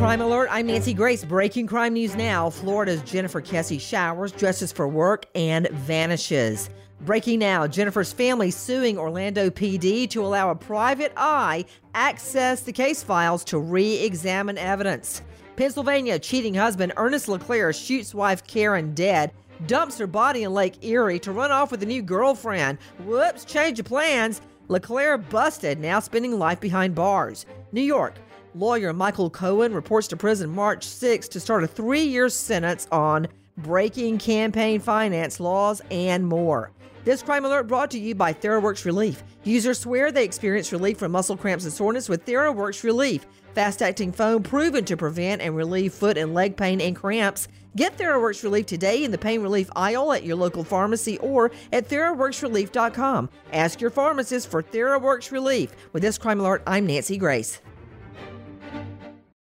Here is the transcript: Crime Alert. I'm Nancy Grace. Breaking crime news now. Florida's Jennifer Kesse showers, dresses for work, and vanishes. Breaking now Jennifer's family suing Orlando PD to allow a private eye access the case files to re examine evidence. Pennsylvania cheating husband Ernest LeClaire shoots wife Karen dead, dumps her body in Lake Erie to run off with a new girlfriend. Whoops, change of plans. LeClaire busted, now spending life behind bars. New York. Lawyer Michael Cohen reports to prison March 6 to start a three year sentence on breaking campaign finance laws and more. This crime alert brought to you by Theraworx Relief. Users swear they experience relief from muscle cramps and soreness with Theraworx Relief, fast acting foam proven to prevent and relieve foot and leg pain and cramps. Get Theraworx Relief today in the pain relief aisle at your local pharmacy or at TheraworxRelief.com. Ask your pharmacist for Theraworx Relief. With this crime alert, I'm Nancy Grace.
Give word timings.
Crime 0.00 0.22
Alert. 0.22 0.48
I'm 0.50 0.66
Nancy 0.66 0.94
Grace. 0.94 1.26
Breaking 1.26 1.66
crime 1.66 1.92
news 1.92 2.16
now. 2.16 2.48
Florida's 2.48 3.02
Jennifer 3.02 3.42
Kesse 3.42 3.78
showers, 3.78 4.32
dresses 4.32 4.72
for 4.72 4.88
work, 4.88 5.26
and 5.34 5.68
vanishes. 5.68 6.70
Breaking 7.02 7.38
now 7.38 7.66
Jennifer's 7.66 8.10
family 8.10 8.50
suing 8.50 8.96
Orlando 8.96 9.50
PD 9.50 10.08
to 10.08 10.24
allow 10.24 10.48
a 10.48 10.54
private 10.54 11.12
eye 11.18 11.66
access 11.92 12.62
the 12.62 12.72
case 12.72 13.02
files 13.02 13.44
to 13.44 13.58
re 13.58 13.98
examine 13.98 14.56
evidence. 14.56 15.20
Pennsylvania 15.56 16.18
cheating 16.18 16.54
husband 16.54 16.94
Ernest 16.96 17.28
LeClaire 17.28 17.74
shoots 17.74 18.14
wife 18.14 18.42
Karen 18.46 18.94
dead, 18.94 19.32
dumps 19.66 19.98
her 19.98 20.06
body 20.06 20.44
in 20.44 20.54
Lake 20.54 20.82
Erie 20.82 21.18
to 21.18 21.30
run 21.30 21.50
off 21.50 21.70
with 21.70 21.82
a 21.82 21.86
new 21.86 22.00
girlfriend. 22.00 22.78
Whoops, 23.04 23.44
change 23.44 23.78
of 23.78 23.84
plans. 23.84 24.40
LeClaire 24.68 25.18
busted, 25.18 25.78
now 25.78 26.00
spending 26.00 26.38
life 26.38 26.58
behind 26.58 26.94
bars. 26.94 27.44
New 27.72 27.82
York. 27.82 28.14
Lawyer 28.54 28.92
Michael 28.92 29.30
Cohen 29.30 29.72
reports 29.72 30.08
to 30.08 30.16
prison 30.16 30.50
March 30.50 30.84
6 30.84 31.28
to 31.28 31.40
start 31.40 31.62
a 31.62 31.68
three 31.68 32.02
year 32.02 32.28
sentence 32.28 32.88
on 32.90 33.28
breaking 33.56 34.18
campaign 34.18 34.80
finance 34.80 35.38
laws 35.38 35.80
and 35.90 36.26
more. 36.26 36.72
This 37.04 37.22
crime 37.22 37.44
alert 37.44 37.66
brought 37.66 37.90
to 37.92 37.98
you 37.98 38.14
by 38.14 38.32
Theraworx 38.32 38.84
Relief. 38.84 39.22
Users 39.44 39.78
swear 39.78 40.12
they 40.12 40.24
experience 40.24 40.72
relief 40.72 40.98
from 40.98 41.12
muscle 41.12 41.36
cramps 41.36 41.64
and 41.64 41.72
soreness 41.72 42.08
with 42.08 42.26
Theraworx 42.26 42.84
Relief, 42.84 43.24
fast 43.54 43.80
acting 43.80 44.12
foam 44.12 44.42
proven 44.42 44.84
to 44.84 44.96
prevent 44.96 45.40
and 45.40 45.56
relieve 45.56 45.94
foot 45.94 46.18
and 46.18 46.34
leg 46.34 46.56
pain 46.56 46.80
and 46.80 46.94
cramps. 46.94 47.48
Get 47.76 47.96
Theraworx 47.96 48.42
Relief 48.42 48.66
today 48.66 49.04
in 49.04 49.12
the 49.12 49.18
pain 49.18 49.42
relief 49.42 49.70
aisle 49.76 50.12
at 50.12 50.24
your 50.24 50.36
local 50.36 50.64
pharmacy 50.64 51.18
or 51.18 51.52
at 51.72 51.88
TheraworxRelief.com. 51.88 53.30
Ask 53.52 53.80
your 53.80 53.90
pharmacist 53.90 54.50
for 54.50 54.62
Theraworx 54.62 55.30
Relief. 55.30 55.72
With 55.92 56.02
this 56.02 56.18
crime 56.18 56.40
alert, 56.40 56.62
I'm 56.66 56.86
Nancy 56.86 57.16
Grace. 57.16 57.60